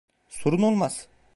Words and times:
Sorun 0.29 0.61
olmaz. 0.61 1.07